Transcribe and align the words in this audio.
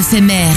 éphémère. 0.00 0.56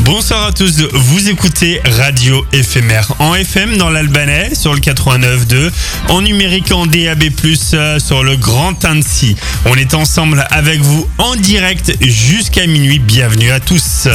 Bonsoir 0.00 0.44
à 0.44 0.52
tous, 0.52 0.82
vous 0.92 1.30
écoutez 1.30 1.80
Radio 1.84 2.44
éphémère 2.52 3.14
en 3.18 3.34
FM 3.34 3.78
dans 3.78 3.88
l'Albanais 3.88 4.54
sur 4.54 4.74
le 4.74 4.80
89.2, 4.80 5.70
en 6.10 6.20
numérique 6.20 6.70
en 6.70 6.84
DAB+, 6.84 7.24
euh, 7.72 7.98
sur 7.98 8.22
le 8.22 8.36
Grand 8.36 8.84
Annecy. 8.84 9.34
On 9.64 9.74
est 9.76 9.94
ensemble 9.94 10.46
avec 10.50 10.82
vous 10.82 11.08
en 11.16 11.36
direct 11.36 11.96
jusqu'à 12.02 12.66
minuit, 12.66 12.98
bienvenue 12.98 13.50
à 13.50 13.60
tous. 13.60 14.08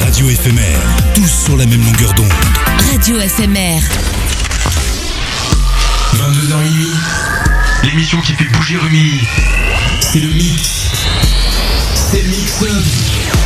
Radio 0.00 0.30
éphémère, 0.30 0.80
tous 1.16 1.44
sur 1.46 1.56
la 1.56 1.66
même 1.66 1.84
longueur 1.84 2.14
d'onde. 2.14 2.32
Radio 2.92 3.18
éphémère. 3.18 3.82
22h30, 6.14 7.88
l'émission 7.90 8.20
qui 8.20 8.32
fait 8.34 8.48
bouger 8.52 8.76
Rumi. 8.76 9.20
C'est 10.00 10.20
le 10.20 10.28
mix. 10.28 10.97
C'est 12.10 12.20
avec 12.20 12.46
Papa. 12.58 13.37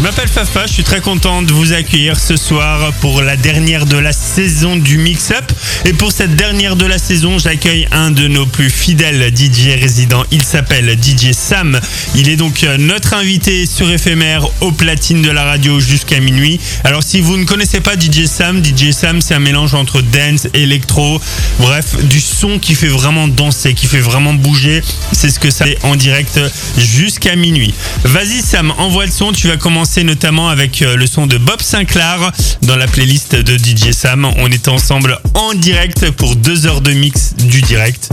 Je 0.00 0.04
m'appelle 0.06 0.28
Fafa, 0.28 0.66
je 0.66 0.72
suis 0.72 0.82
très 0.82 1.02
content 1.02 1.42
de 1.42 1.52
vous 1.52 1.74
accueillir 1.74 2.18
ce 2.18 2.34
soir 2.34 2.90
pour 3.02 3.20
la 3.20 3.36
dernière 3.36 3.84
de 3.84 3.98
la 3.98 4.14
saison 4.14 4.76
du 4.76 4.96
Mix 4.96 5.30
Up. 5.30 5.52
Et 5.84 5.92
pour 5.92 6.10
cette 6.10 6.34
dernière 6.36 6.74
de 6.74 6.86
la 6.86 6.96
saison, 6.96 7.38
j'accueille 7.38 7.86
un 7.92 8.10
de 8.10 8.26
nos 8.26 8.46
plus 8.46 8.70
fidèles 8.70 9.30
DJ 9.36 9.78
résidents. 9.78 10.24
Il 10.30 10.42
s'appelle 10.42 10.96
DJ 10.98 11.32
Sam. 11.32 11.78
Il 12.14 12.30
est 12.30 12.36
donc 12.36 12.64
euh, 12.64 12.78
notre 12.78 13.12
invité 13.12 13.66
sur 13.66 13.90
éphémère 13.90 14.46
au 14.62 14.72
platine 14.72 15.20
de 15.20 15.30
la 15.30 15.44
radio 15.44 15.80
jusqu'à 15.80 16.18
minuit. 16.18 16.58
Alors 16.84 17.02
si 17.02 17.20
vous 17.20 17.36
ne 17.36 17.44
connaissez 17.44 17.82
pas 17.82 17.92
DJ 17.94 18.24
Sam, 18.24 18.64
DJ 18.64 18.92
Sam 18.92 19.20
c'est 19.20 19.34
un 19.34 19.38
mélange 19.38 19.74
entre 19.74 20.00
dance, 20.00 20.48
électro, 20.54 21.20
bref, 21.58 22.02
du 22.06 22.22
son 22.22 22.58
qui 22.58 22.74
fait 22.74 22.88
vraiment 22.88 23.28
danser, 23.28 23.74
qui 23.74 23.86
fait 23.86 24.00
vraiment 24.00 24.32
bouger. 24.32 24.82
C'est 25.12 25.28
ce 25.28 25.38
que 25.38 25.50
ça 25.50 25.66
fait 25.66 25.76
en 25.82 25.94
direct 25.94 26.40
jusqu'à 26.78 27.36
minuit. 27.36 27.74
Vas-y 28.04 28.40
Sam, 28.40 28.72
envoie 28.78 29.04
le 29.04 29.12
son. 29.12 29.32
Tu 29.32 29.46
vas 29.46 29.58
commencer 29.58 29.89
notamment 29.98 30.48
avec 30.48 30.82
euh, 30.82 30.96
le 30.96 31.06
son 31.06 31.26
de 31.26 31.36
Bob 31.36 31.60
Sinclair 31.60 32.32
dans 32.62 32.76
la 32.76 32.86
playlist 32.86 33.34
de 33.34 33.58
DJ 33.58 33.90
Sam. 33.90 34.24
On 34.38 34.46
est 34.50 34.68
ensemble 34.68 35.18
en 35.34 35.52
direct 35.54 36.10
pour 36.12 36.36
deux 36.36 36.66
heures 36.66 36.80
de 36.80 36.92
mix 36.92 37.34
du 37.34 37.60
direct. 37.60 38.10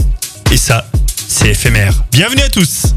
Et 0.50 0.56
ça, 0.56 0.90
c'est 1.28 1.50
éphémère. 1.50 1.94
Bienvenue 2.10 2.42
à 2.42 2.48
tous 2.48 2.94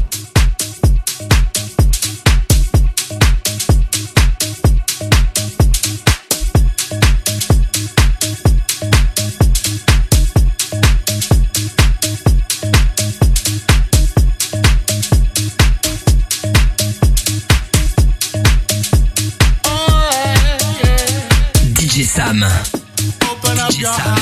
Open 22.42 23.58
up 23.60 23.78
your 23.78 23.92
heart, 23.92 24.21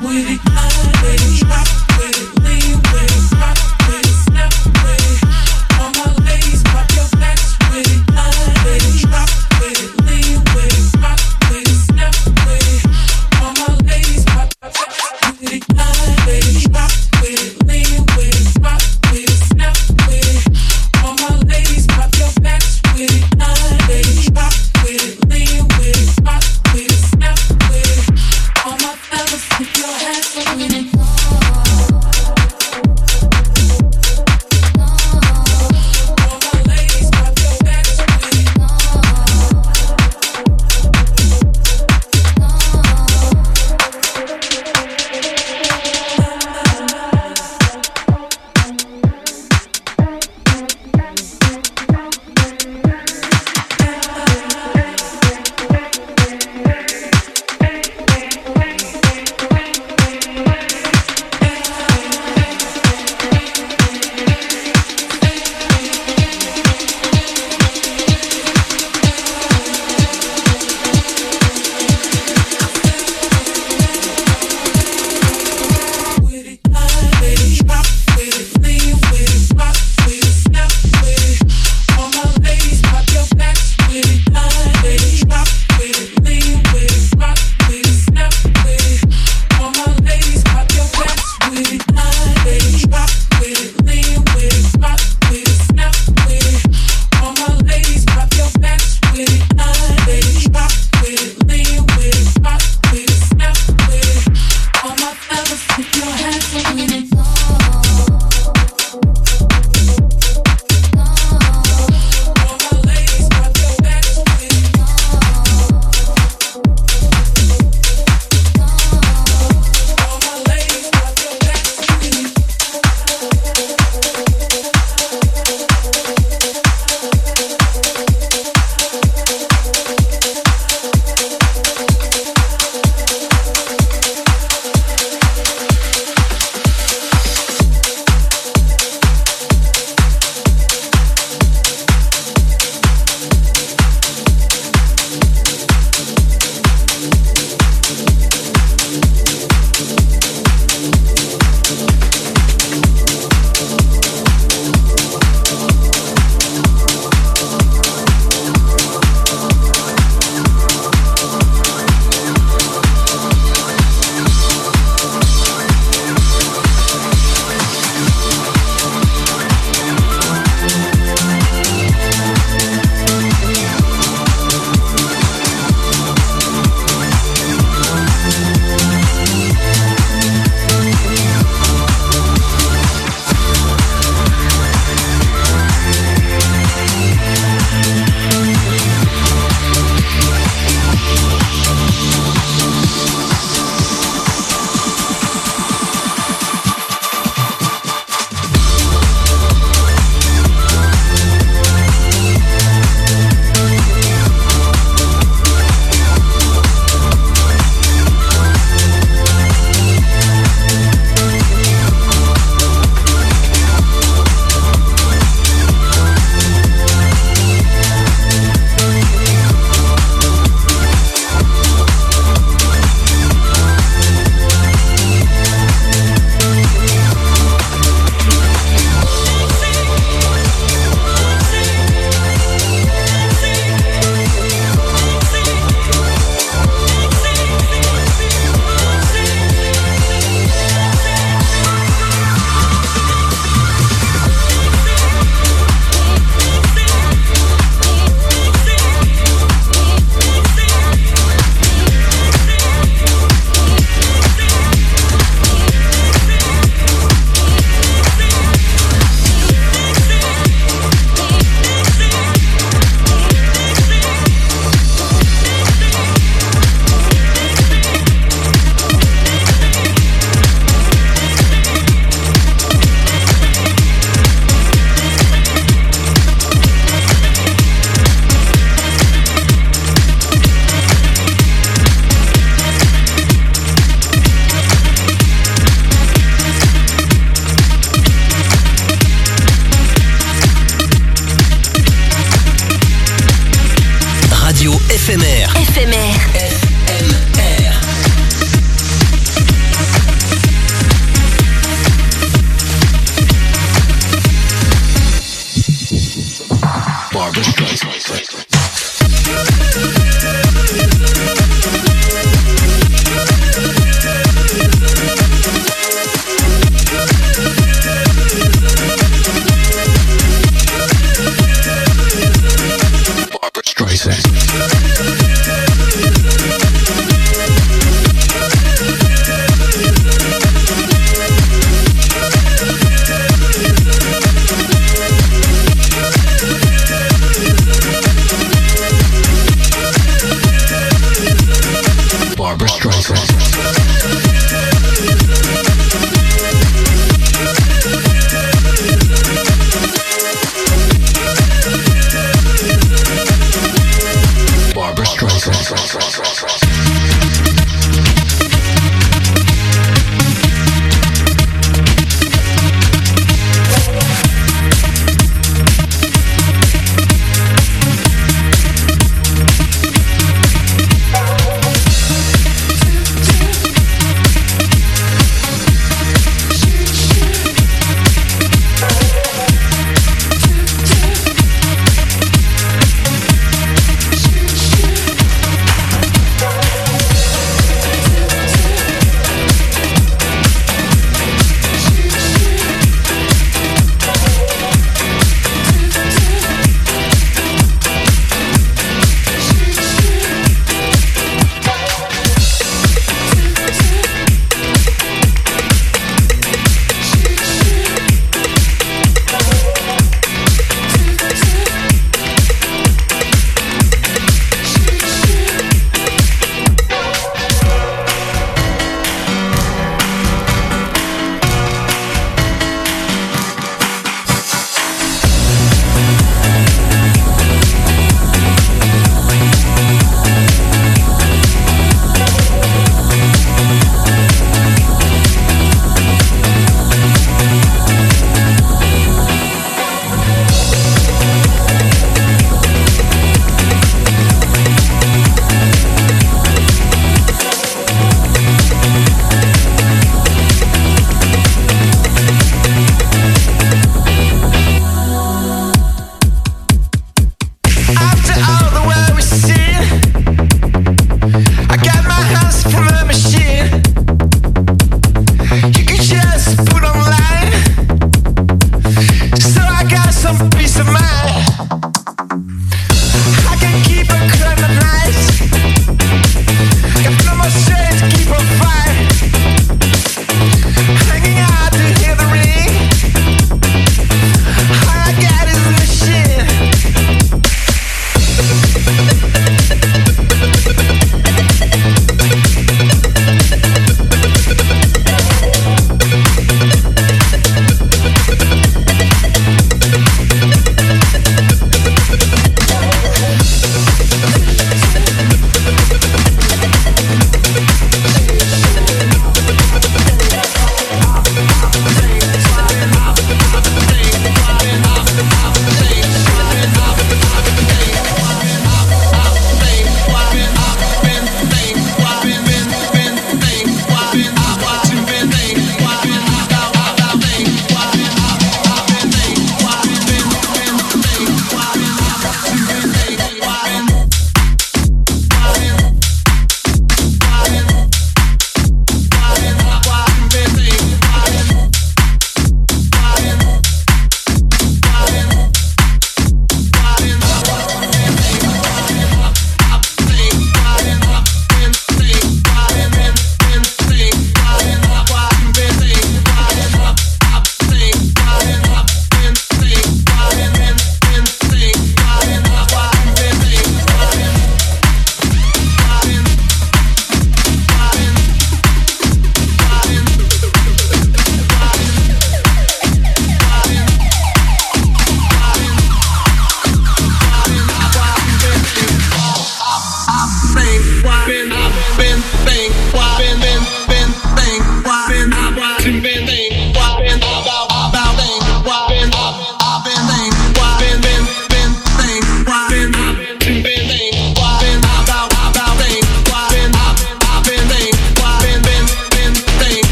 Mueve. 0.00 0.55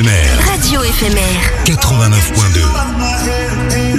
Éphémère. 0.00 0.40
Radio 0.46 0.82
éphémère. 0.82 1.52
89.2. 1.66 3.89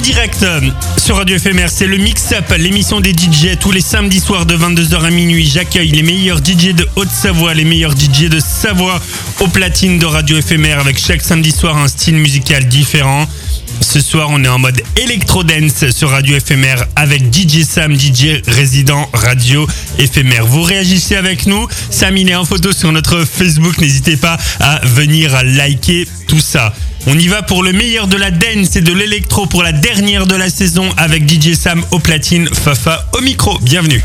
direct 0.00 0.42
euh, 0.42 0.60
sur 0.96 1.16
Radio 1.16 1.38
FMR, 1.38 1.68
c'est 1.68 1.86
le 1.86 1.96
Mix 1.98 2.32
Up, 2.32 2.44
l'émission 2.58 3.00
des 3.00 3.10
DJ 3.10 3.58
tous 3.58 3.70
les 3.70 3.80
samedis 3.80 4.20
soirs 4.20 4.46
de 4.46 4.56
22h 4.56 5.04
à 5.04 5.10
minuit. 5.10 5.46
J'accueille 5.46 5.90
les 5.90 6.02
meilleurs 6.02 6.38
DJ 6.38 6.74
de 6.74 6.86
Haute-Savoie, 6.96 7.54
les 7.54 7.64
meilleurs 7.64 7.92
DJ 7.92 8.28
de 8.28 8.40
Savoie 8.40 9.00
au 9.40 9.48
platine 9.48 9.98
de 9.98 10.06
Radio 10.06 10.40
FMR 10.40 10.78
avec 10.78 10.98
chaque 10.98 11.20
samedi 11.20 11.50
soir 11.50 11.76
un 11.76 11.88
style 11.88 12.16
musical 12.16 12.66
différent. 12.66 13.26
Ce 13.80 14.00
soir, 14.00 14.28
on 14.30 14.42
est 14.44 14.48
en 14.48 14.58
mode 14.58 14.80
Electro 14.96 15.42
Dance 15.42 15.90
sur 15.90 16.10
Radio 16.10 16.38
FMR 16.38 16.84
avec 16.96 17.22
DJ 17.34 17.64
Sam, 17.64 17.94
DJ 17.98 18.42
résident 18.46 19.08
Radio 19.12 19.66
FMR. 19.98 20.46
Vous 20.46 20.62
réagissez 20.62 21.16
avec 21.16 21.46
nous. 21.46 21.66
Sam, 21.90 22.16
il 22.16 22.28
est 22.28 22.34
en 22.34 22.44
photo 22.44 22.72
sur 22.72 22.92
notre 22.92 23.24
Facebook. 23.24 23.78
N'hésitez 23.78 24.16
pas 24.16 24.36
à 24.60 24.80
venir 24.84 25.42
liker 25.44 26.06
tout 26.26 26.40
ça. 26.40 26.74
On 27.06 27.18
y 27.18 27.28
va 27.28 27.42
pour 27.42 27.62
le 27.62 27.72
meilleur 27.72 28.06
de 28.06 28.16
la 28.16 28.30
dance 28.30 28.76
et 28.76 28.82
de 28.82 28.92
l'électro 28.92 29.46
pour 29.46 29.62
la 29.62 29.72
dernière 29.72 30.26
de 30.26 30.36
la 30.36 30.50
saison 30.50 30.88
avec 30.96 31.28
DJ 31.28 31.54
Sam 31.54 31.82
au 31.90 31.98
platine, 31.98 32.48
Fafa 32.52 33.06
au 33.14 33.20
micro. 33.22 33.58
Bienvenue. 33.60 34.02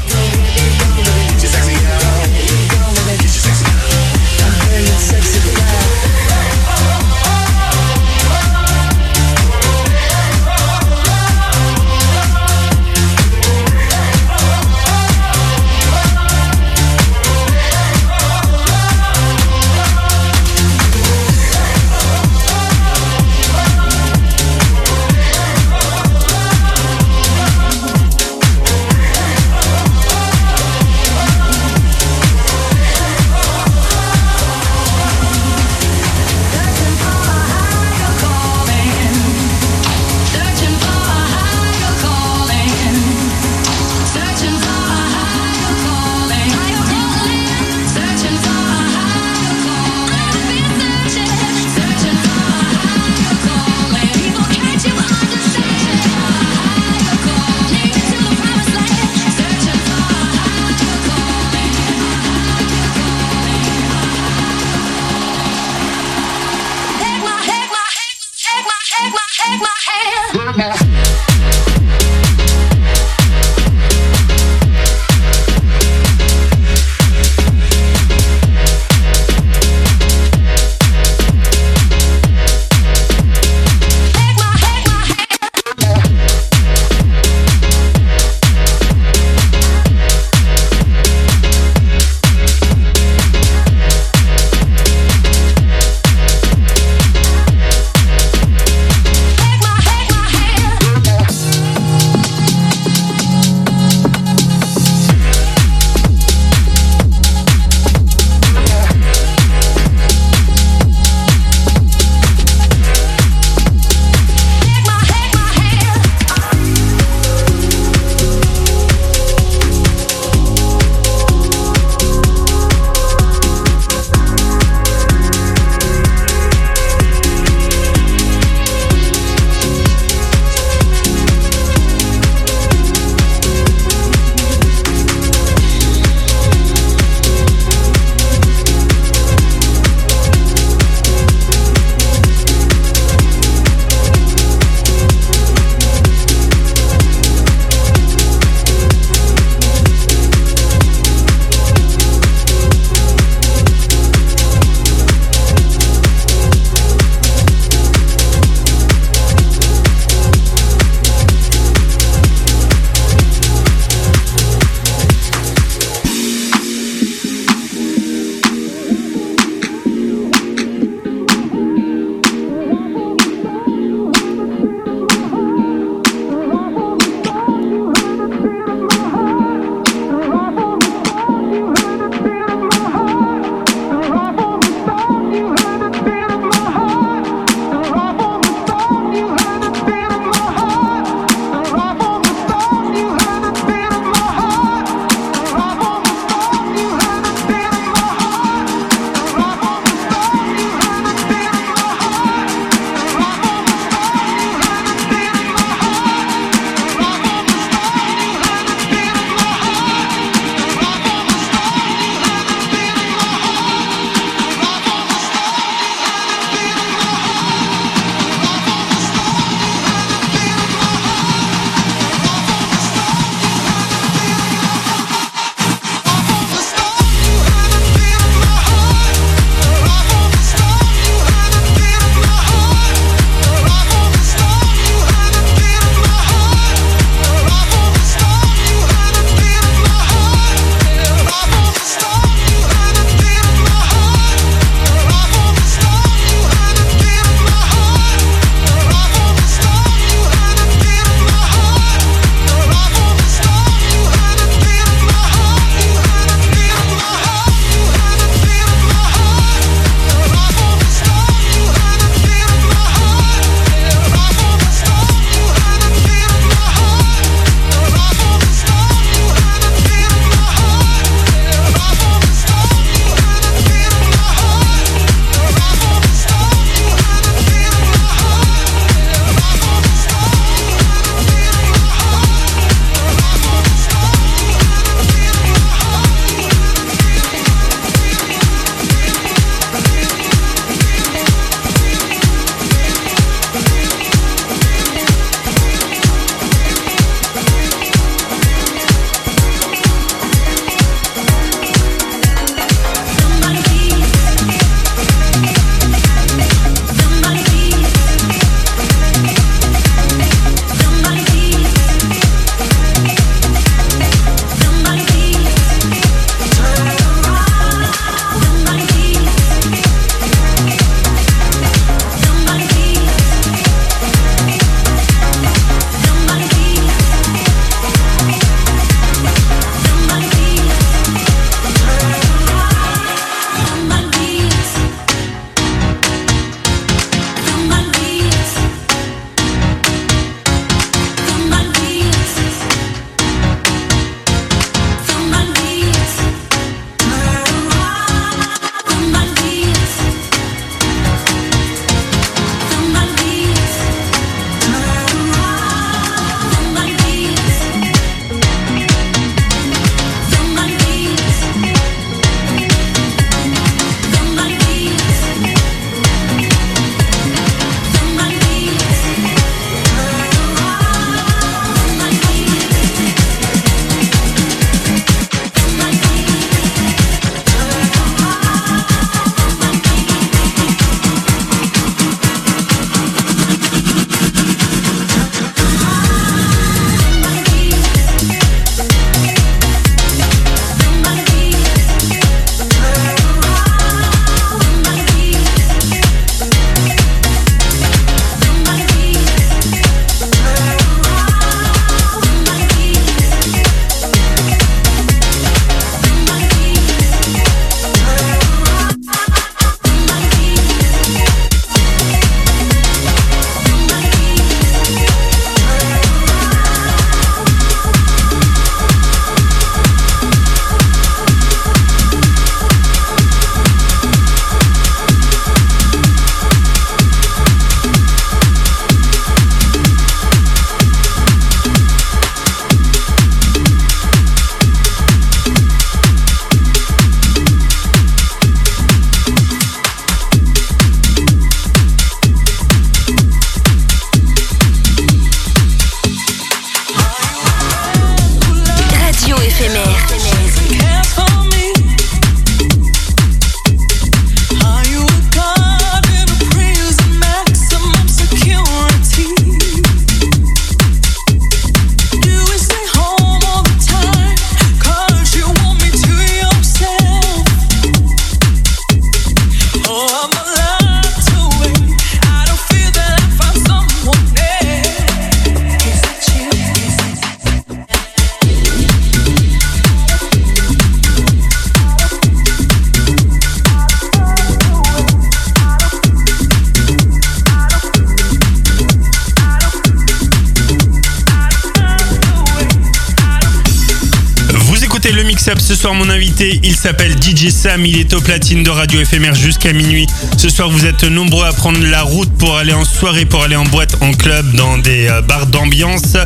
DJ 497.25 497.49
Sam. 497.49 497.83
Il 497.87 497.97
est 497.97 498.13
au 498.13 498.21
platine 498.21 498.61
de 498.61 498.69
Radio 498.69 499.03
FMR 499.03 499.33
jusqu'à 499.33 499.73
minuit. 499.73 500.05
Ce 500.37 500.47
soir, 500.47 500.69
vous 500.69 500.85
êtes 500.85 501.03
nombreux 501.05 501.47
à 501.47 501.53
prendre 501.53 501.79
la 501.81 502.03
route 502.03 502.31
pour 502.37 502.55
aller 502.55 502.73
en 502.73 502.85
soirée, 502.85 503.25
pour 503.25 503.41
aller 503.41 503.55
en 503.55 503.63
boîte, 503.63 503.97
en 504.01 504.11
club, 504.11 504.53
dans 504.53 504.77
des 504.77 505.07
euh, 505.07 505.21
bars 505.21 505.47
d'ambiance. 505.47 506.17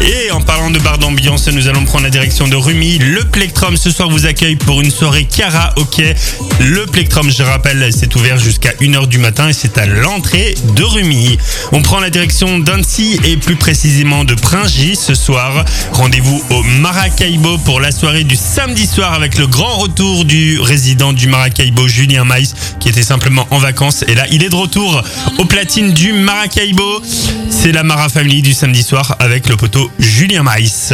Et 0.00 0.30
en 0.30 0.40
parlant 0.40 0.70
de 0.70 0.78
bars 0.78 0.98
d'ambiance, 0.98 1.48
nous 1.48 1.66
allons 1.66 1.84
prendre 1.84 2.04
la 2.04 2.10
direction 2.10 2.46
de 2.46 2.54
Rumi. 2.54 2.98
Le 2.98 3.24
Plectrum 3.24 3.76
ce 3.76 3.90
soir 3.90 4.08
vous 4.08 4.26
accueille 4.26 4.54
pour 4.54 4.80
une 4.80 4.92
soirée 4.92 5.24
karaoké. 5.24 6.14
Le 6.60 6.86
Plectrum, 6.86 7.30
je 7.30 7.42
rappelle, 7.42 7.90
c'est 7.92 8.14
ouvert 8.14 8.38
jusqu'à 8.38 8.70
1h 8.80 9.08
du 9.08 9.18
matin 9.18 9.48
et 9.48 9.52
c'est 9.52 9.76
à 9.76 9.86
l'entrée 9.86 10.54
de 10.76 10.84
Rumi. 10.84 11.36
On 11.72 11.82
prend 11.82 11.98
la 11.98 12.10
direction 12.10 12.60
d'Annecy 12.60 13.18
et 13.24 13.36
plus 13.36 13.56
précisément 13.56 14.24
de 14.24 14.34
Pringy 14.34 14.94
ce 14.94 15.14
soir. 15.14 15.64
Rendez-vous 15.92 16.42
au 16.50 16.62
Maracaibo 16.62 17.58
pour 17.58 17.80
la 17.80 17.90
soirée 17.90 18.24
du 18.24 18.36
samedi 18.36 18.86
soir 18.86 19.14
avec 19.14 19.36
le 19.36 19.48
grand 19.48 19.78
retour 19.78 20.24
du 20.24 20.60
résident 20.60 21.12
du 21.12 21.26
Maracaibo, 21.26 21.88
Julien 21.88 22.24
Maïs, 22.24 22.54
qui 22.78 22.88
était 22.88 23.02
simplement 23.02 23.48
en 23.50 23.58
vacances. 23.58 24.04
Et 24.06 24.14
là, 24.14 24.26
il 24.30 24.44
est 24.44 24.50
de 24.50 24.54
retour 24.54 25.02
au 25.38 25.44
platine 25.44 25.92
du 25.92 26.12
Maracaibo. 26.12 27.02
C'est 27.50 27.72
la 27.72 27.82
Mara 27.82 28.08
Family 28.08 28.42
du 28.42 28.52
samedi 28.52 28.84
soir 28.84 29.16
avec 29.18 29.48
le 29.48 29.56
poteau 29.56 29.87
Julien 29.98 30.42
Maïs. 30.42 30.92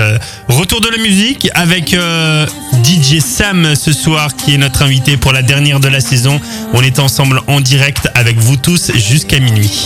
Retour 0.49 0.81
de 0.81 0.89
la 0.89 0.99
musique 0.99 1.49
avec 1.55 1.95
euh, 1.95 2.47
DJ 2.85 3.21
Sam 3.21 3.75
ce 3.75 3.93
soir 3.93 4.35
qui 4.37 4.55
est 4.55 4.59
notre 4.59 4.83
invité 4.83 5.17
pour 5.17 5.33
la 5.33 5.43
dernière 5.43 5.81
de 5.81 5.89
la 5.89 6.01
saison. 6.01 6.41
On 6.73 6.83
est 6.83 6.99
ensemble 6.99 7.41
en 7.47 7.61
direct 7.61 8.09
avec 8.15 8.39
vous 8.39 8.57
tous 8.57 8.93
jusqu'à 8.95 9.41
minuit. 9.41 9.85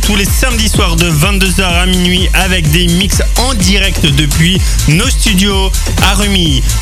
Tous 0.00 0.16
les 0.16 0.24
samedis 0.24 0.68
soirs 0.68 0.96
de 0.96 1.08
22h 1.10 1.62
à 1.62 1.86
minuit 1.86 2.28
avec 2.34 2.68
des 2.70 2.86
mix 2.86 3.22
en 3.38 3.54
direct 3.54 4.04
depuis 4.16 4.60
nos 4.88 5.08
studios 5.08 5.70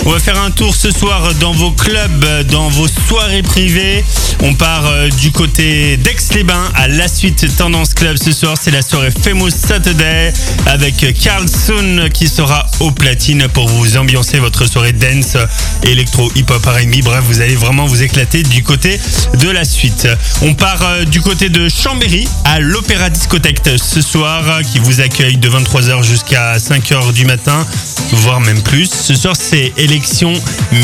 On 0.04 0.10
va 0.10 0.18
faire 0.18 0.40
un 0.42 0.50
tour 0.50 0.74
ce 0.74 0.90
soir 0.90 1.32
dans 1.40 1.52
vos 1.52 1.70
clubs, 1.70 2.46
dans 2.50 2.68
vos 2.68 2.88
soirées 3.08 3.42
privées. 3.42 4.04
On 4.42 4.54
part 4.54 4.86
euh, 4.86 5.08
du 5.08 5.30
côté 5.30 5.96
d'Aix-les-Bains 5.96 6.70
à 6.74 6.88
la 6.88 7.06
suite 7.06 7.46
Tendance 7.56 7.94
Club 7.94 8.16
ce 8.22 8.32
soir. 8.32 8.56
C'est 8.60 8.72
la 8.72 8.82
soirée 8.82 9.10
Famous 9.10 9.50
Saturday 9.50 10.32
avec 10.66 11.14
Carl 11.20 11.46
Soon 11.48 12.08
qui 12.12 12.26
sera 12.26 12.66
au 12.80 12.90
platine 12.90 13.46
pour 13.48 13.68
vous 13.68 13.96
ambiancer 13.96 14.38
votre 14.40 14.66
soirée 14.66 14.92
dance, 14.92 15.36
électro, 15.84 16.30
hip-hop, 16.34 16.64
R&B. 16.64 17.02
Bref, 17.04 17.22
vous 17.26 17.40
allez 17.40 17.54
vraiment 17.56 17.86
vous 17.86 18.02
éclater 18.02 18.42
du 18.42 18.62
côté 18.62 19.00
de 19.38 19.48
la 19.48 19.64
suite. 19.64 20.08
On 20.42 20.54
part 20.54 20.82
euh, 20.82 21.04
du 21.04 21.20
côté 21.20 21.48
de 21.48 21.68
Chambéry 21.68 22.26
à 22.44 22.58
l'Opéra 22.58 23.08
Discothèque 23.08 23.60
ce 23.76 24.02
soir 24.02 24.42
euh, 24.48 24.62
qui 24.62 24.80
vous 24.80 25.00
accueille 25.00 25.36
de 25.36 25.48
23h 25.48 26.02
jusqu'à 26.02 26.56
5h 26.58 27.12
du 27.12 27.24
matin, 27.24 27.64
voire 28.12 28.40
même 28.40 28.60
plus. 28.62 29.11
Ce 29.12 29.18
soir, 29.18 29.36
c'est 29.38 29.74
élection 29.76 30.32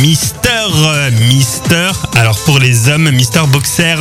Mister 0.02 0.66
Mister. 1.30 1.92
Alors 2.14 2.38
pour 2.40 2.58
les 2.58 2.90
hommes, 2.90 3.10
Mister 3.10 3.40
Boxer. 3.50 3.96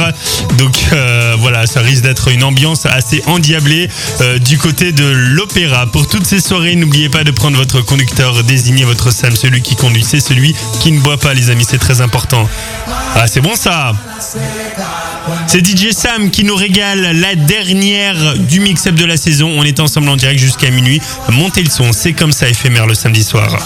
Donc 0.57 0.77
euh, 0.91 1.37
voilà, 1.39 1.65
ça 1.65 1.79
risque 1.79 2.03
d'être 2.03 2.27
une 2.27 2.43
ambiance 2.43 2.85
assez 2.85 3.23
endiablée 3.25 3.89
euh, 4.19 4.37
du 4.37 4.57
côté 4.57 4.91
de 4.91 5.05
l'Opéra. 5.05 5.87
Pour 5.87 6.09
toutes 6.09 6.25
ces 6.25 6.41
soirées, 6.41 6.75
n'oubliez 6.75 7.07
pas 7.07 7.23
de 7.23 7.31
prendre 7.31 7.55
votre 7.55 7.79
conducteur, 7.79 8.43
désignez 8.43 8.83
votre 8.83 9.11
Sam, 9.11 9.33
celui 9.33 9.61
qui 9.61 9.77
conduit, 9.77 10.03
c'est 10.03 10.19
celui 10.19 10.53
qui 10.81 10.91
ne 10.91 10.99
boit 10.99 11.17
pas, 11.17 11.33
les 11.33 11.49
amis, 11.49 11.65
c'est 11.65 11.77
très 11.77 12.01
important. 12.01 12.49
Ah, 13.15 13.27
c'est 13.27 13.39
bon 13.39 13.55
ça. 13.55 13.93
C'est 15.47 15.65
DJ 15.65 15.91
Sam 15.91 16.31
qui 16.31 16.43
nous 16.43 16.55
régale 16.55 17.19
la 17.19 17.35
dernière 17.35 18.35
du 18.37 18.59
mix-up 18.59 18.95
de 18.95 19.05
la 19.05 19.17
saison. 19.17 19.53
On 19.55 19.63
est 19.63 19.79
ensemble 19.79 20.09
en 20.09 20.15
direct 20.15 20.39
jusqu'à 20.39 20.69
minuit. 20.71 21.01
Montez 21.29 21.63
le 21.63 21.69
son, 21.69 21.91
c'est 21.93 22.13
comme 22.13 22.31
ça 22.31 22.47
éphémère 22.47 22.87
le 22.87 22.93
samedi 22.93 23.23
soir. 23.23 23.57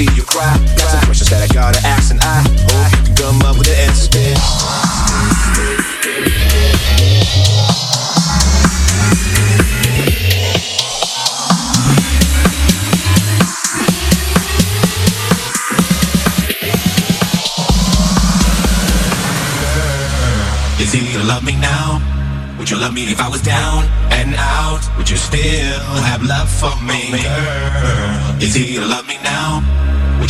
See 0.00 0.14
you 0.16 0.22
cry. 0.22 0.56
Got 0.80 0.88
some 0.88 1.00
questions 1.04 1.28
that 1.30 1.44
I 1.44 1.48
gotta 1.52 1.80
ask, 1.84 2.10
and 2.10 2.20
I 2.20 2.40
hope 2.40 2.88
you 2.96 3.04
can 3.04 3.16
come 3.20 3.38
up 3.44 3.56
with 3.58 3.68
the 3.68 3.76
answers, 3.76 4.08
bitch. 4.08 4.40
Love 21.30 21.44
me 21.44 21.54
now. 21.60 22.00
Would 22.58 22.68
you 22.70 22.76
love 22.76 22.92
me 22.92 23.04
if 23.04 23.20
I 23.20 23.28
was 23.28 23.40
down 23.40 23.84
and 24.10 24.34
out? 24.36 24.80
Would 24.98 25.08
you 25.08 25.16
still 25.16 25.78
have 26.10 26.22
love 26.22 26.50
for 26.50 26.74
me, 26.82 27.10
girl? 27.22 28.36
It's 28.42 28.54
to 28.54 28.80
love 28.84 29.06
me 29.06 29.16
now. 29.22 29.79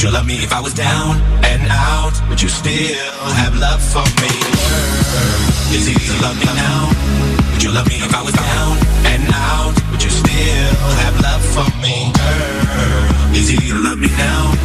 Would 0.01 0.09
you 0.09 0.15
love 0.15 0.27
me 0.27 0.37
if 0.37 0.51
I 0.51 0.61
was 0.63 0.73
down 0.73 1.21
and 1.45 1.61
out? 1.69 2.17
Would 2.31 2.41
you 2.41 2.49
still 2.49 3.29
have 3.37 3.55
love 3.61 3.83
for 3.85 4.01
me, 4.01 4.33
girl? 4.33 5.77
It's 5.77 5.93
easy 5.93 5.93
to 5.93 6.23
love 6.25 6.41
me 6.41 6.47
now. 6.57 6.89
Would 7.53 7.63
you 7.63 7.71
love 7.71 7.87
me 7.87 7.97
if 7.97 8.15
I 8.15 8.23
was 8.23 8.33
down 8.33 8.79
and 9.05 9.29
out? 9.29 9.77
Would 9.93 10.03
you 10.03 10.09
still 10.09 10.73
have 11.05 11.21
love 11.21 11.45
for 11.53 11.69
me, 11.85 12.17
girl? 12.17 13.37
It's 13.37 13.53
easy 13.53 13.69
to 13.69 13.77
love 13.77 13.99
me 13.99 14.09
now. 14.17 14.57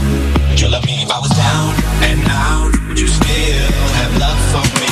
Would 0.51 0.61
you 0.61 0.69
love 0.69 0.85
me 0.85 1.03
if 1.03 1.11
I 1.11 1.19
was 1.19 1.31
down 1.35 1.75
and 2.07 2.23
out? 2.31 2.71
Would 2.87 2.99
you 3.01 3.07
still 3.07 3.71
have 3.99 4.17
love 4.17 4.39
for 4.55 4.79
me? 4.79 4.84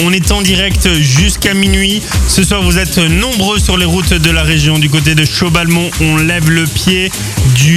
On 0.00 0.12
est 0.12 0.32
en 0.32 0.42
direct 0.42 0.88
jusqu'à 0.94 1.54
minuit. 1.54 2.02
Ce 2.28 2.42
soir, 2.42 2.62
vous 2.62 2.78
êtes 2.78 2.98
nombreux 2.98 3.58
sur 3.58 3.76
les 3.76 3.84
routes 3.84 4.14
de 4.14 4.30
la 4.30 4.42
région. 4.42 4.78
Du 4.78 4.90
côté 4.90 5.14
de 5.14 5.24
Chaubalmont, 5.24 5.90
on 6.00 6.16
lève 6.16 6.50
le 6.50 6.64
pied 6.64 7.10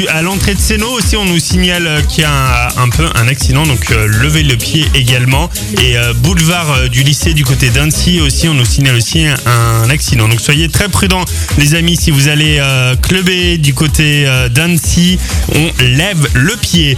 à 0.09 0.21
l'entrée 0.21 0.55
de 0.55 0.59
Séno. 0.59 0.87
Aussi, 0.89 1.15
on 1.17 1.25
nous 1.25 1.39
signale 1.39 2.01
qu'il 2.07 2.21
y 2.21 2.25
a 2.25 2.69
un, 2.77 2.89
peu 2.89 3.05
un 3.15 3.27
accident. 3.27 3.65
Donc, 3.65 3.91
euh, 3.91 4.07
levez 4.07 4.43
le 4.43 4.55
pied 4.55 4.85
également. 4.95 5.49
Et 5.83 5.97
euh, 5.97 6.13
boulevard 6.13 6.71
euh, 6.71 6.87
du 6.87 7.03
lycée 7.03 7.33
du 7.33 7.43
côté 7.43 7.69
d'Annecy 7.69 8.19
aussi, 8.21 8.47
on 8.47 8.53
nous 8.53 8.65
signale 8.65 8.95
aussi 8.95 9.25
un, 9.25 9.89
accident. 9.89 10.27
Donc, 10.27 10.41
soyez 10.41 10.69
très 10.69 10.89
prudents, 10.89 11.25
les 11.57 11.75
amis. 11.75 11.95
Si 11.95 12.11
vous 12.11 12.27
allez 12.27 12.57
euh, 12.59 12.95
clubber 12.95 13.57
du 13.57 13.73
côté 13.73 14.25
euh, 14.25 14.49
d'Annecy, 14.49 15.19
on 15.55 15.83
lève 15.83 16.27
le 16.33 16.55
pied. 16.55 16.97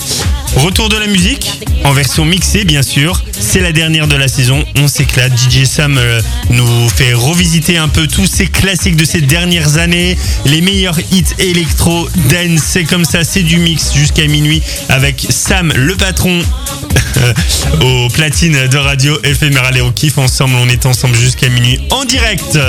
Retour 0.55 0.89
de 0.89 0.97
la 0.97 1.07
musique 1.07 1.51
en 1.83 1.93
version 1.93 2.25
mixée 2.25 2.65
bien 2.65 2.81
sûr. 2.81 3.23
C'est 3.39 3.61
la 3.61 3.71
dernière 3.71 4.07
de 4.07 4.15
la 4.15 4.27
saison. 4.27 4.63
On 4.77 4.87
s'éclate. 4.87 5.31
DJ 5.37 5.65
Sam 5.65 5.97
euh, 5.97 6.21
nous 6.49 6.89
fait 6.89 7.13
revisiter 7.13 7.77
un 7.77 7.87
peu 7.87 8.07
tous 8.07 8.25
ces 8.25 8.47
classiques 8.47 8.95
de 8.95 9.05
ces 9.05 9.21
dernières 9.21 9.77
années, 9.77 10.17
les 10.45 10.61
meilleurs 10.61 10.99
hits 11.11 11.33
électro 11.37 12.07
dance. 12.29 12.68
C'est 12.71 12.83
comme 12.83 13.03
ça, 13.03 13.23
c'est 13.23 13.41
du 13.41 13.57
mix 13.57 13.93
jusqu'à 13.95 14.27
minuit 14.27 14.61
avec 14.89 15.25
Sam 15.31 15.73
le 15.75 15.95
patron 15.95 16.39
aux 17.81 18.09
platines 18.09 18.67
de 18.67 18.77
radio 18.77 19.17
éphémérale 19.23 19.77
et 19.77 19.81
au 19.81 19.91
kiff 19.91 20.19
ensemble. 20.19 20.53
On 20.53 20.69
est 20.69 20.85
ensemble 20.85 21.15
jusqu'à 21.15 21.49
minuit 21.49 21.79
en 21.89 22.05
direct. 22.05 22.59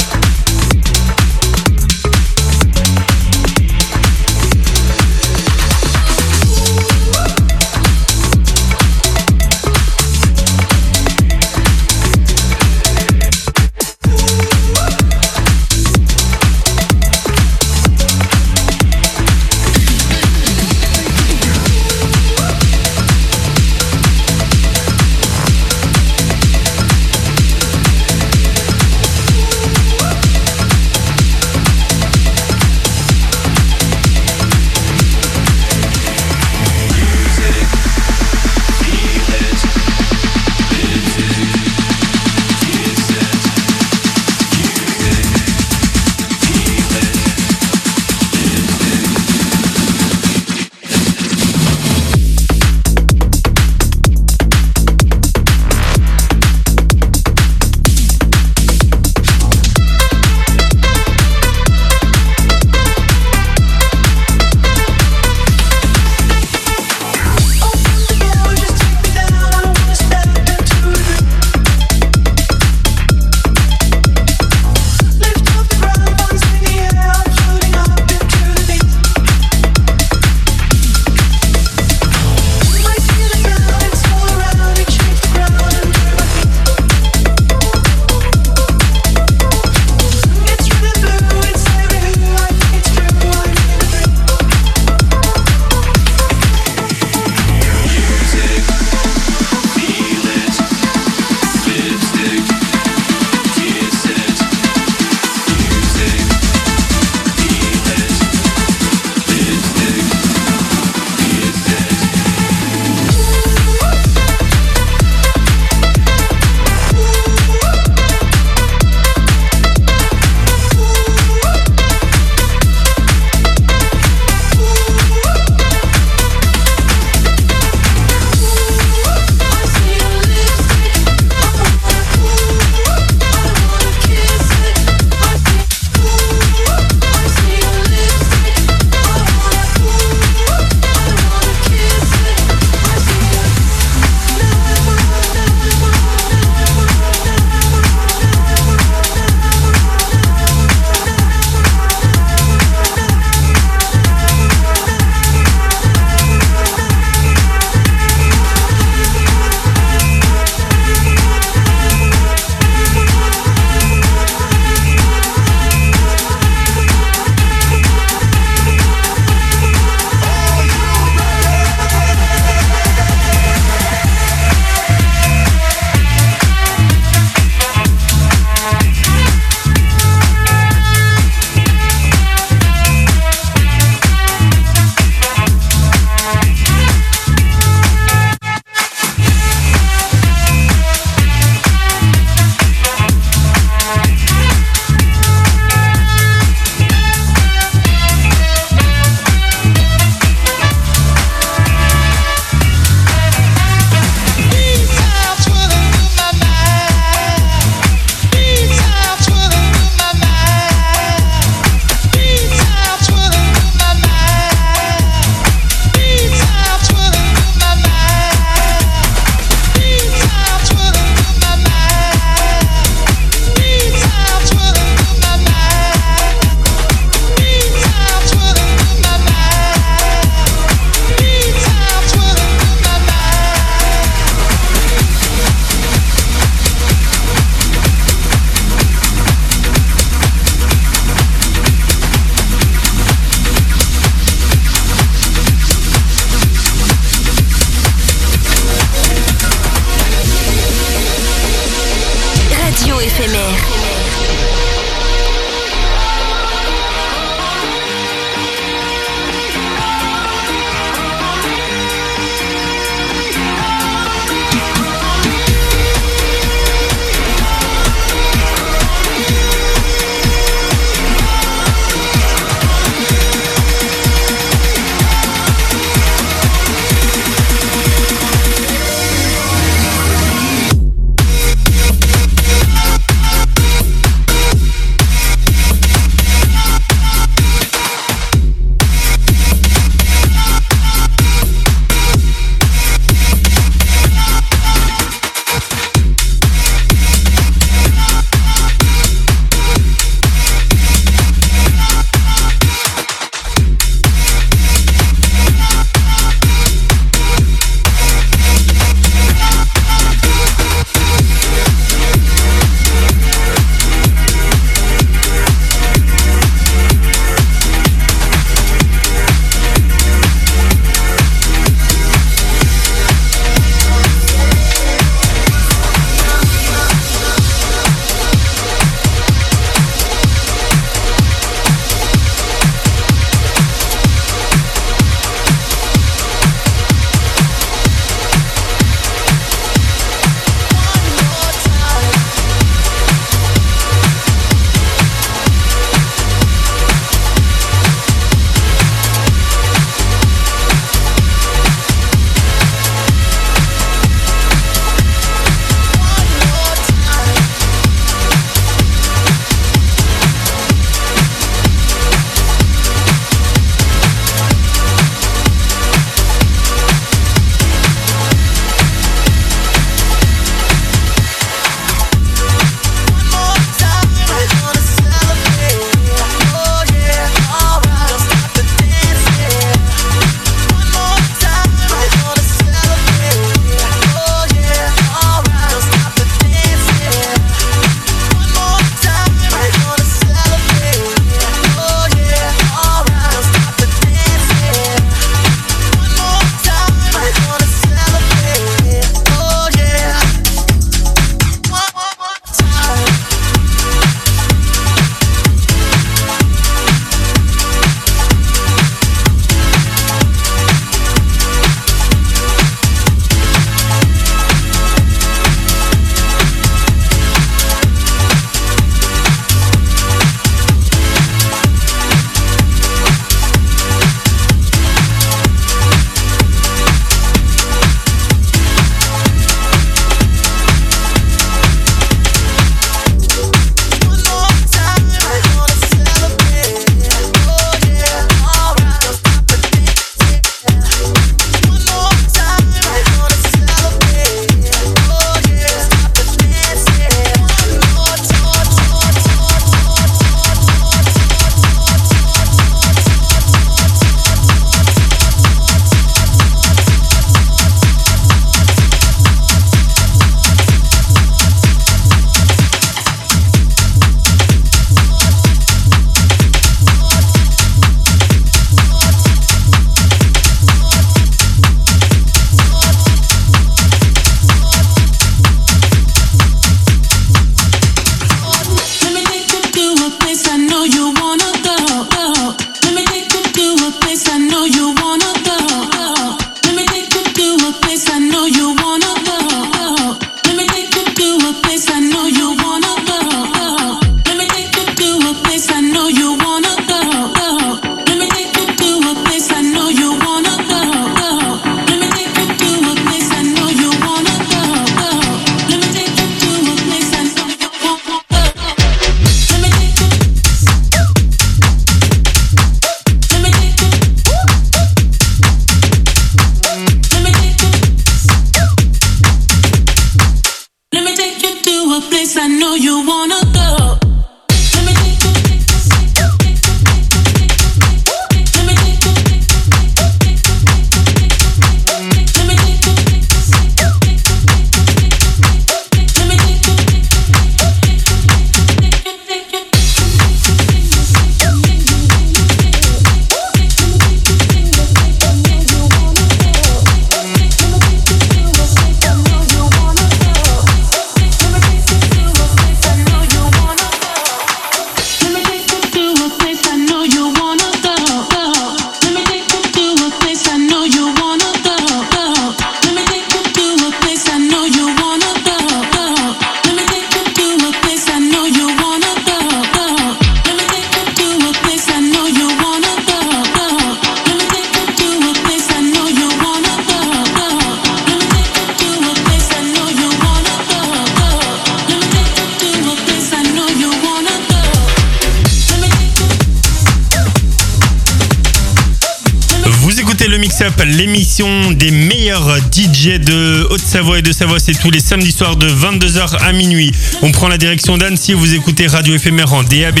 De 593.08 593.66
Haute-Savoie 593.70 594.18
et 594.18 594.22
de 594.22 594.30
Savoie. 594.30 594.58
C'est 594.58 594.78
tous 594.78 594.90
les 594.90 595.00
samedis 595.00 595.32
soirs 595.32 595.56
de 595.56 595.66
22h 595.66 596.36
à 596.36 596.52
minuit. 596.52 596.92
On 597.22 597.32
prend 597.32 597.48
la 597.48 597.56
direction 597.56 597.96
d'Annecy. 597.96 598.34
Vous 598.34 598.54
écoutez 598.54 598.88
Radio 598.88 599.14
Éphémère 599.14 599.54
en 599.54 599.62
DAB+. 599.62 600.00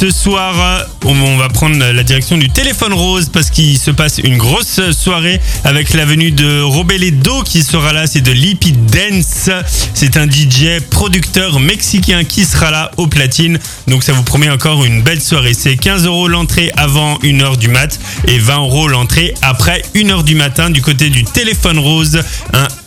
Ce 0.00 0.10
soir, 0.10 0.86
on 1.04 1.36
va 1.36 1.50
prendre 1.50 1.76
la 1.78 2.02
direction 2.02 2.38
du 2.38 2.48
téléphone 2.48 2.94
rose 2.94 3.28
parce 3.30 3.50
qu'il 3.50 3.76
se 3.76 3.90
passe 3.90 4.16
une 4.16 4.38
grosse 4.38 4.80
soirée 4.92 5.38
avec 5.62 5.92
la 5.92 6.06
venue 6.06 6.30
de 6.30 6.62
Robeledo 6.62 7.42
qui 7.42 7.62
sera 7.62 7.92
là. 7.92 8.06
C'est 8.06 8.22
de 8.22 8.32
Lippy 8.32 8.72
Dance. 8.72 9.50
C'est 9.92 10.16
un 10.16 10.26
DJ 10.26 10.80
producteur 10.88 11.60
mexicain 11.60 12.24
qui 12.24 12.46
sera 12.46 12.70
là 12.70 12.90
au 12.96 13.08
platine. 13.08 13.58
Donc 13.88 14.02
ça 14.02 14.14
vous 14.14 14.22
promet 14.22 14.48
encore 14.48 14.86
une 14.86 15.02
belle 15.02 15.20
soirée. 15.20 15.52
C'est 15.52 15.76
15 15.76 16.06
euros 16.06 16.28
l'entrée 16.28 16.72
avant 16.78 17.18
1h 17.18 17.58
du 17.58 17.68
mat 17.68 18.00
et 18.26 18.38
20 18.38 18.56
euros 18.56 18.88
l'entrée 18.88 19.34
après 19.42 19.82
1h 19.94 20.24
du 20.24 20.34
matin 20.34 20.70
du 20.70 20.80
côté 20.80 21.10
du 21.10 21.24
téléphone 21.24 21.78
rose. 21.78 22.22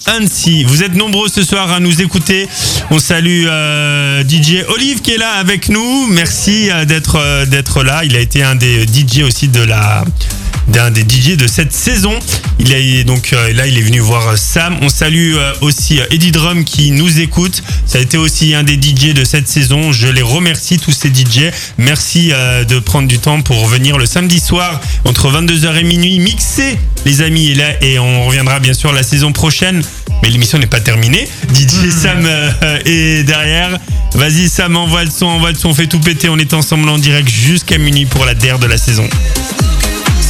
Annecy. 0.05 0.63
Vous 0.65 0.84
êtes 0.84 0.95
nombreux 0.95 1.30
ce 1.30 1.43
soir 1.43 1.71
à 1.71 1.80
nous 1.80 2.01
écouter. 2.01 2.47
On 2.91 2.99
salue 2.99 3.45
euh, 3.47 4.23
DJ 4.23 4.65
Olive 4.69 5.01
qui 5.01 5.11
est 5.11 5.17
là 5.17 5.31
avec 5.34 5.69
nous. 5.69 6.07
Merci 6.07 6.69
euh, 6.71 6.85
d'être 6.85 7.17
euh, 7.17 7.45
d'être 7.45 7.84
là. 7.84 8.03
Il 8.03 8.15
a 8.15 8.19
été 8.19 8.43
un 8.43 8.55
des 8.55 8.85
DJ 8.85 9.23
aussi 9.23 9.47
de 9.47 9.61
la 9.61 10.03
d'un 10.68 10.91
des 10.91 11.02
DJ 11.02 11.38
de 11.38 11.48
cette 11.48 11.73
saison. 11.73 12.14
Il 12.60 12.72
est 12.72 13.03
donc 13.03 13.34
euh, 13.34 13.53
là, 13.53 13.68
il 13.68 13.77
est 13.77 13.81
venu 13.81 13.99
voir 13.99 14.38
Sam. 14.38 14.77
On 14.81 14.90
salue 14.90 15.35
euh, 15.35 15.53
aussi 15.61 15.99
euh, 15.99 16.06
Eddie 16.11 16.31
Drum 16.31 16.64
qui 16.64 16.91
nous 16.91 17.19
écoute. 17.19 17.64
Ça 17.85 17.98
a 17.98 18.02
été 18.02 18.18
aussi 18.18 18.53
un 18.53 18.64
des 18.64 18.76
DJ 18.76 19.14
de 19.14 19.23
cette 19.23 19.48
saison. 19.48 19.91
Je 19.91 20.07
les 20.07 20.22
remercie 20.22 20.80
tous 20.80 20.91
ces 20.91 21.10
DJ. 21.10 21.52
Merci 21.77 22.31
euh, 22.31 22.64
de 22.64 22.80
prendre 22.80 23.07
du 23.07 23.19
temps 23.19 23.41
pour 23.41 23.65
venir 23.68 23.98
le 23.98 24.06
samedi 24.06 24.40
soir 24.40 24.80
entre 25.06 25.30
22h 25.31 25.76
et 25.76 25.84
minuit 25.84 26.19
mixer 26.19 26.77
les 27.06 27.22
amis 27.22 27.52
et 27.52 27.56
là 27.56 27.84
et 27.84 27.99
on 27.99 28.26
reviendra 28.26 28.60
bien 28.60 28.73
sûr 28.73 28.94
la 28.94 29.03
saison 29.03 29.31
prochaine. 29.31 29.84
Mais 30.22 30.30
l'émission 30.30 30.57
n'est 30.57 30.68
pas 30.68 30.80
terminée. 30.80 31.27
DJ 31.53 31.90
Sam 31.91 32.23
euh, 32.26 32.80
est 32.85 33.23
derrière. 33.23 33.77
Vas-y 34.15 34.48
Sam, 34.48 34.77
envoie 34.77 35.03
le 35.03 35.11
son, 35.11 35.26
envoie 35.26 35.52
le 35.52 35.57
son, 35.57 35.69
on 35.69 35.73
fait 35.73 35.88
tout 35.88 35.99
péter. 35.99 36.30
On 36.30 36.38
est 36.38 36.53
ensemble 36.53 36.88
en 36.88 36.98
direct 36.98 37.27
jusqu'à 37.27 37.77
minuit 37.77 38.06
pour 38.06 38.26
la 38.26 38.35
DER 38.35 38.60
de 38.60 38.68
la 38.68 38.77
saison. 38.77 39.10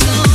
song 0.04 0.33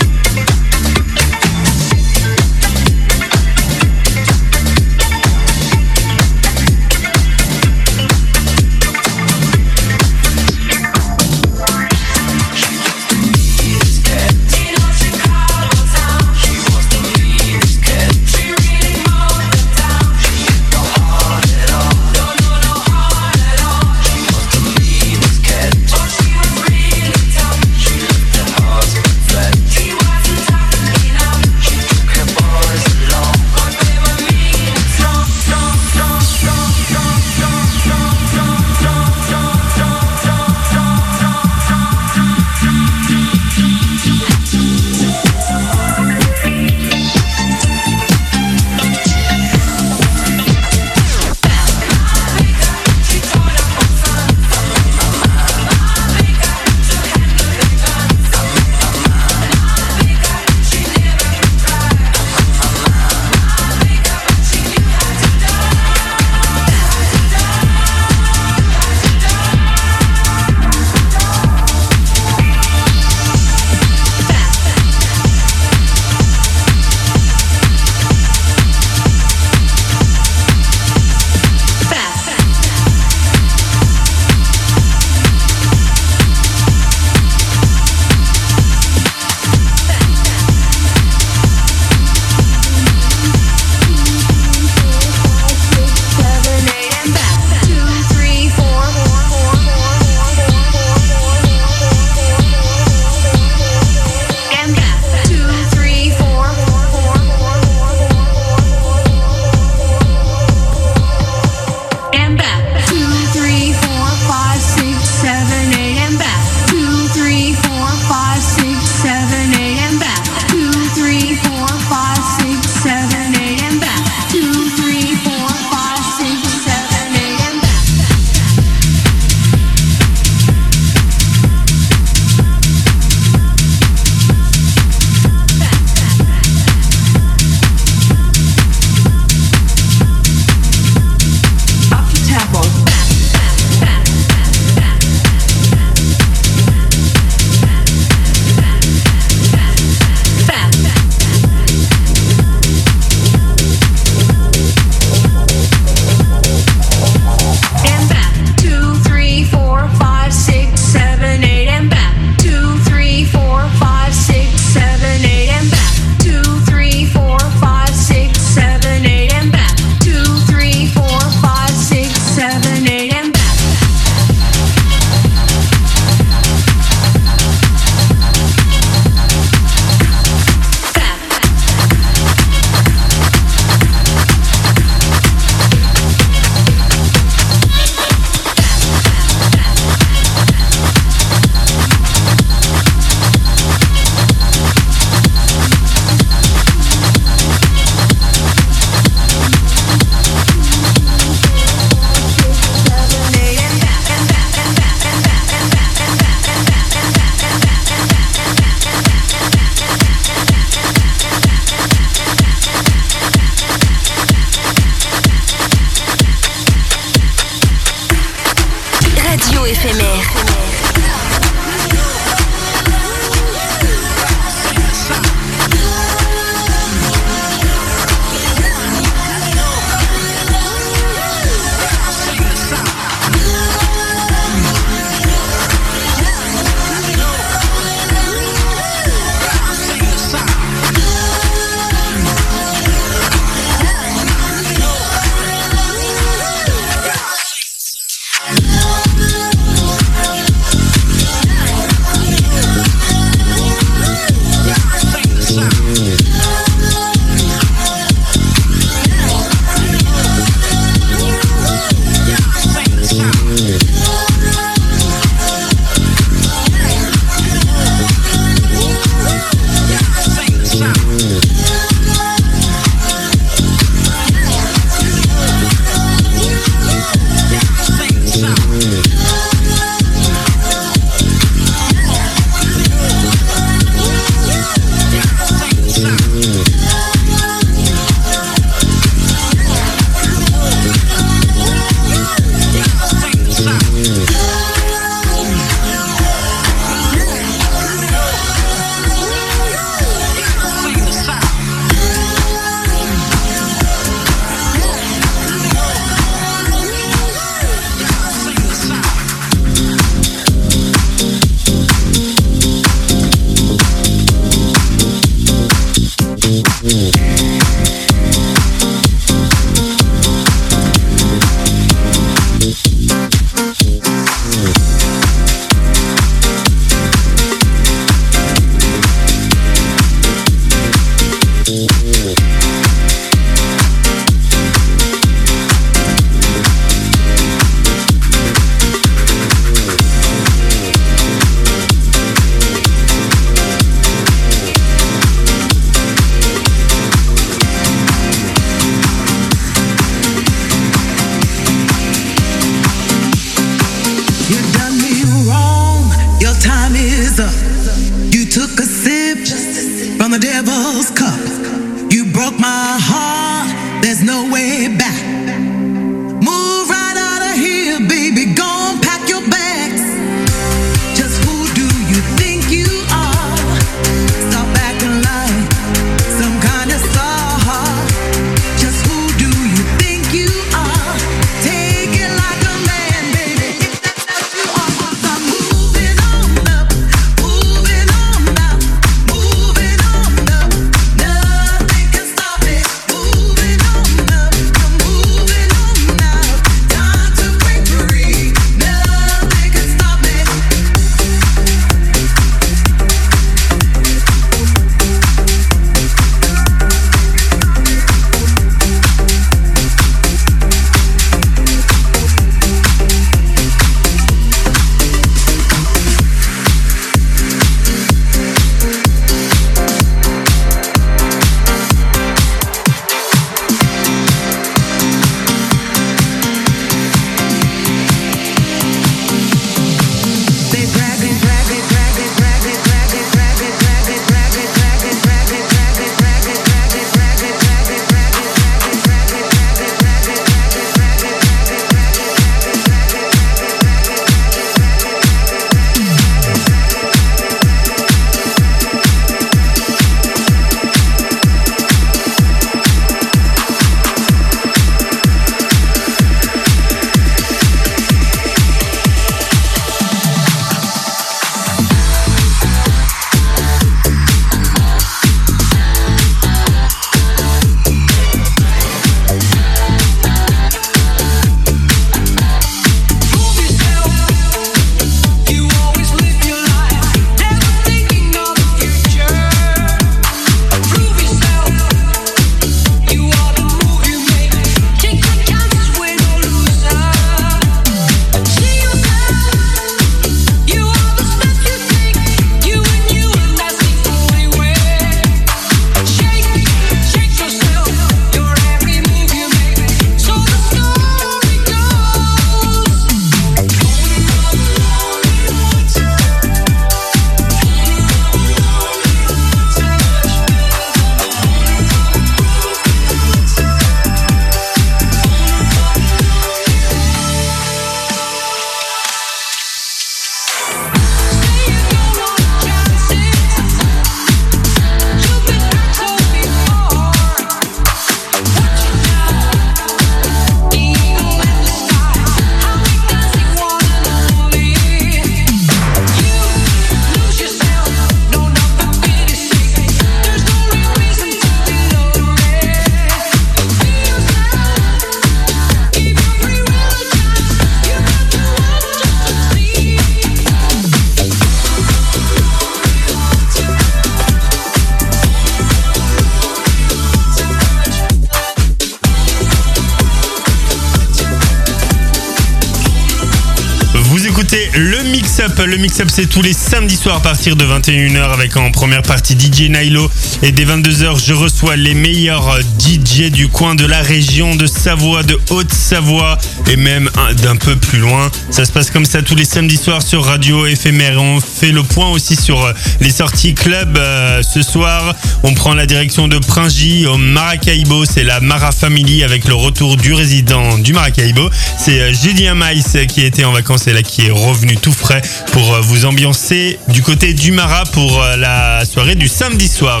c'est 566.08 566.26
tous 566.26 566.42
les 566.42 566.52
samedis 566.52 566.96
soirs 566.96 567.16
à 567.16 567.20
partir 567.20 567.54
de 567.54 567.64
21h 567.64 568.32
avec 568.32 568.56
en 568.56 568.70
première 568.70 569.02
partie 569.02 569.34
DJ 569.38 569.68
Nilo. 569.70 570.10
Et 570.42 570.50
dès 570.50 570.64
22h, 570.64 571.24
je 571.24 571.34
reçois 571.34 571.76
les 571.76 571.94
meilleurs 571.94 572.58
DJ 572.78 573.30
du 573.30 573.48
coin 573.48 573.74
de 573.74 573.86
la 573.86 574.00
région 574.00 574.54
de 574.56 574.66
Savoie, 574.66 575.22
de 575.22 575.38
Haute-Savoie 575.50 576.38
et 576.70 576.76
même 576.76 577.10
un- 577.18 577.34
d'un 577.34 577.56
peu 577.56 577.76
plus 577.76 577.98
loin. 577.98 578.30
Ça 578.50 578.64
se 578.64 578.72
passe 578.72 578.90
comme 578.90 579.04
ça 579.04 579.22
tous 579.22 579.34
les 579.34 579.44
samedis 579.44 579.76
soirs 579.76 580.02
sur 580.02 580.24
Radio 580.24 580.66
Éphémère. 580.66 581.20
On 581.20 581.40
fait 581.40 581.70
le 581.72 581.82
point 581.82 582.08
aussi 582.10 582.36
sur 582.36 582.62
euh, 582.64 582.72
les 583.00 583.10
sorties 583.10 583.54
club. 583.54 583.96
Euh, 583.98 584.42
ce 584.42 584.62
soir, 584.62 585.14
on 585.42 585.54
prend 585.54 585.74
la 585.74 585.86
direction 585.86 586.28
de 586.28 586.38
Pringy 586.38 587.06
au 587.06 587.16
Maracaibo. 587.16 588.04
C'est 588.04 588.24
la 588.24 588.40
Mara 588.40 588.72
Family 588.72 589.22
avec 589.24 589.46
le 589.46 589.54
retour 589.54 589.96
du 589.96 590.12
résident 590.14 590.78
du 590.78 590.92
Maracaibo. 590.92 591.48
C'est 591.78 592.00
euh, 592.00 592.12
Julien 592.14 592.54
Maïs 592.54 592.96
qui 593.08 593.22
était 593.22 593.44
en 593.44 593.52
vacances 593.52 593.86
et 593.86 593.92
là 593.92 594.02
qui 594.02 594.26
est 594.26 594.30
revenu 594.30 594.76
tout 594.76 594.92
frais 594.92 595.22
pour 595.52 595.80
vous 595.82 596.04
ambiancer 596.04 596.78
du 596.88 597.02
côté 597.02 597.34
du 597.34 597.52
Mara 597.52 597.84
pour 597.92 598.22
la 598.38 598.84
soirée 598.84 599.14
du 599.14 599.28
samedi 599.28 599.68
soir. 599.68 600.00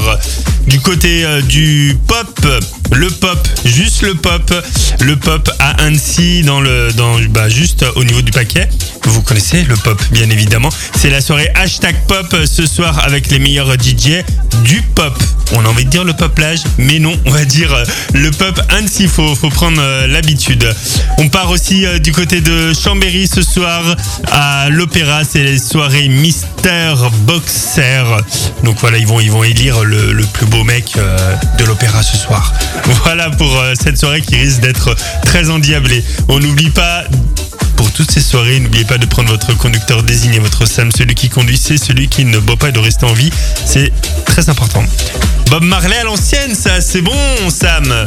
Du 0.66 0.80
côté 0.80 1.24
du 1.48 1.96
pop, 2.06 2.46
le 2.92 3.08
pop, 3.10 3.48
juste 3.64 4.02
le 4.02 4.14
pop, 4.14 4.52
le 5.00 5.16
pop 5.16 5.50
à 5.58 5.82
Annecy 5.82 6.42
dans 6.42 6.60
le, 6.60 6.92
dans, 6.92 7.18
bah, 7.30 7.48
juste 7.48 7.84
au 7.96 8.04
niveau 8.04 8.22
du 8.22 8.32
paquet. 8.32 8.68
Vous 9.04 9.22
connaissez 9.22 9.62
le 9.64 9.76
pop, 9.76 10.00
bien 10.10 10.28
évidemment. 10.30 10.70
C'est 10.96 11.10
la 11.10 11.20
soirée 11.20 11.50
hashtag 11.54 11.96
pop 12.06 12.26
euh, 12.34 12.46
ce 12.46 12.66
soir 12.66 13.00
avec 13.04 13.30
les 13.30 13.38
meilleurs 13.38 13.72
DJ 13.74 14.24
du 14.64 14.82
pop. 14.94 15.14
On 15.54 15.64
a 15.64 15.68
envie 15.68 15.84
de 15.84 15.90
dire 15.90 16.04
le 16.04 16.14
poplage, 16.14 16.60
mais 16.78 16.98
non, 16.98 17.14
on 17.26 17.30
va 17.30 17.44
dire 17.44 17.72
euh, 17.72 17.84
le 18.14 18.30
pop 18.30 18.60
Annecy. 18.70 19.06
Faut, 19.06 19.34
faut 19.34 19.50
prendre 19.50 19.80
euh, 19.80 20.06
l'habitude. 20.06 20.66
On 21.18 21.28
part 21.28 21.50
aussi 21.50 21.84
euh, 21.84 21.98
du 21.98 22.12
côté 22.12 22.40
de 22.40 22.72
Chambéry 22.72 23.26
ce 23.26 23.42
soir 23.42 23.82
à 24.30 24.68
l'opéra. 24.70 25.24
C'est 25.24 25.42
les 25.42 25.58
soirées 25.58 26.08
Mister 26.08 26.94
Boxer. 27.26 28.04
Donc 28.64 28.76
voilà, 28.80 28.98
ils 28.98 29.06
vont, 29.06 29.20
ils 29.20 29.30
vont 29.30 29.44
élire 29.44 29.84
le, 29.84 30.12
le 30.12 30.24
plus 30.24 30.46
beau 30.46 30.64
mec 30.64 30.96
de 31.58 31.64
l'opéra 31.64 32.02
ce 32.02 32.16
soir. 32.16 32.52
Voilà 33.04 33.30
pour 33.30 33.62
cette 33.74 33.98
soirée 33.98 34.20
qui 34.20 34.36
risque 34.36 34.60
d'être 34.60 34.94
très 35.24 35.50
endiablée. 35.50 36.04
On 36.28 36.38
n'oublie 36.38 36.70
pas 36.70 37.04
toutes 37.92 38.10
ces 38.10 38.20
soirées, 38.20 38.58
n'oubliez 38.60 38.84
pas 38.84 38.98
de 38.98 39.06
prendre 39.06 39.28
votre 39.28 39.56
conducteur 39.56 40.02
désigné, 40.02 40.38
votre 40.38 40.66
Sam. 40.66 40.90
Celui 40.90 41.14
qui 41.14 41.28
conduit, 41.28 41.56
c'est 41.56 41.76
celui 41.76 42.08
qui 42.08 42.24
ne 42.24 42.38
boit 42.38 42.56
pas 42.56 42.68
et 42.68 42.72
de 42.72 42.78
rester 42.78 43.04
en 43.04 43.12
vie. 43.12 43.30
C'est 43.64 43.92
très 44.24 44.48
important. 44.48 44.84
Bob 45.50 45.62
Marley 45.64 45.96
à 45.96 46.04
l'ancienne, 46.04 46.54
ça, 46.54 46.80
c'est 46.80 47.02
bon, 47.02 47.12
Sam. 47.48 48.06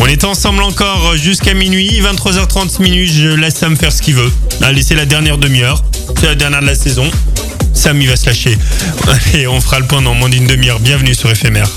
On 0.00 0.06
est 0.06 0.24
ensemble 0.24 0.62
encore 0.62 1.16
jusqu'à 1.16 1.54
minuit, 1.54 2.00
23h30 2.00 2.82
minutes. 2.82 3.10
Je 3.12 3.28
laisse 3.28 3.54
Sam 3.56 3.76
faire 3.76 3.92
ce 3.92 4.02
qu'il 4.02 4.14
veut. 4.14 4.32
Allez, 4.62 4.82
c'est 4.82 4.94
la 4.94 5.06
dernière 5.06 5.38
demi-heure. 5.38 5.82
C'est 6.18 6.26
la 6.26 6.34
dernière 6.34 6.60
de 6.60 6.66
la 6.66 6.74
saison. 6.74 7.10
Sam, 7.72 8.00
il 8.00 8.08
va 8.08 8.16
se 8.16 8.26
lâcher. 8.26 8.56
Allez, 9.08 9.46
on 9.46 9.60
fera 9.60 9.78
le 9.80 9.86
point 9.86 10.02
dans 10.02 10.14
moins 10.14 10.28
d'une 10.28 10.46
demi-heure. 10.46 10.80
Bienvenue 10.80 11.14
sur 11.14 11.30
Éphémère. 11.30 11.68